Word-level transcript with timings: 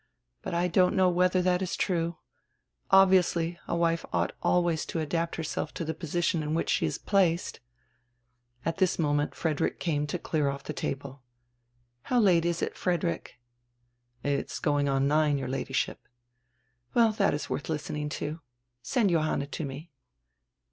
But 0.41 0.55
I 0.55 0.67
don't 0.67 0.95
know 0.95 1.09
whether 1.09 1.43
that 1.43 1.61
is 1.61 1.75
true. 1.75 2.17
Obviously 2.89 3.59
a 3.67 3.75
wife 3.75 4.03
ought 4.11 4.31
always 4.41 4.83
to 4.87 4.99
adapt 4.99 5.35
herself 5.35 5.75
to 5.75 5.85
die 5.85 5.93
position 5.93 6.41
in 6.41 6.55
which 6.55 6.71
she 6.71 6.87
is 6.87 6.97
placed." 6.97 7.59
At 8.65 8.79
diis 8.79 8.97
moment 8.97 9.35
Frederick 9.35 9.79
came 9.79 10.07
to 10.07 10.17
clear 10.17 10.49
off 10.49 10.63
die 10.63 10.73
table. 10.73 11.21
"How 12.01 12.15
r 12.15 12.21
late 12.23 12.45
is 12.45 12.63
it, 12.63 12.75
Frederick!" 12.75 13.37
"It 14.23 14.49
is 14.49 14.57
going 14.57 14.89
on 14.89 15.07
nine, 15.07 15.37
your 15.37 15.47
Ladyship." 15.49 15.99
"Well, 16.95 17.13
diat 17.13 17.33
is 17.33 17.47
worth 17.51 17.69
listening 17.69 18.09
to. 18.09 18.39
Send 18.81 19.11
Johanna 19.11 19.45
to 19.45 19.65
me." 19.65 19.91